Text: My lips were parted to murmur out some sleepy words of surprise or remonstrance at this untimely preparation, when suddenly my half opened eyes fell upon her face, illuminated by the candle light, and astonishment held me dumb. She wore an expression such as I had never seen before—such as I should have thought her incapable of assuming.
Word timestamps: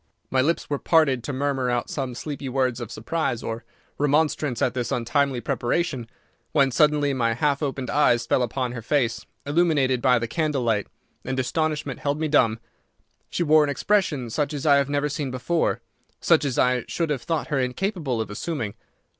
My 0.31 0.41
lips 0.41 0.67
were 0.67 0.79
parted 0.79 1.23
to 1.25 1.31
murmur 1.31 1.69
out 1.69 1.87
some 1.87 2.15
sleepy 2.15 2.49
words 2.49 2.79
of 2.81 2.91
surprise 2.91 3.43
or 3.43 3.63
remonstrance 3.99 4.59
at 4.59 4.73
this 4.73 4.91
untimely 4.91 5.41
preparation, 5.41 6.09
when 6.53 6.71
suddenly 6.71 7.13
my 7.13 7.35
half 7.35 7.61
opened 7.61 7.91
eyes 7.91 8.25
fell 8.25 8.41
upon 8.41 8.71
her 8.71 8.81
face, 8.81 9.27
illuminated 9.45 10.01
by 10.01 10.17
the 10.17 10.27
candle 10.27 10.63
light, 10.63 10.87
and 11.23 11.39
astonishment 11.39 11.99
held 11.99 12.19
me 12.19 12.27
dumb. 12.27 12.57
She 13.29 13.43
wore 13.43 13.63
an 13.63 13.69
expression 13.69 14.31
such 14.31 14.55
as 14.55 14.65
I 14.65 14.77
had 14.77 14.89
never 14.89 15.07
seen 15.07 15.29
before—such 15.29 16.45
as 16.45 16.57
I 16.57 16.85
should 16.87 17.11
have 17.11 17.21
thought 17.21 17.49
her 17.49 17.59
incapable 17.59 18.19
of 18.21 18.31
assuming. 18.31 18.73